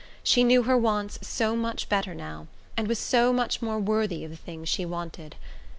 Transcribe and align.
She 0.23 0.43
knew 0.43 0.63
her 0.63 0.75
wants 0.79 1.19
so 1.21 1.55
much 1.55 1.87
better 1.87 2.15
now, 2.15 2.47
and 2.75 2.87
was 2.87 2.97
so 2.97 3.31
much 3.31 3.61
more 3.61 3.77
worthy 3.77 4.23
of 4.25 4.31
the 4.31 4.35
things 4.35 4.67
she 4.67 4.83
wanted! 4.83 5.35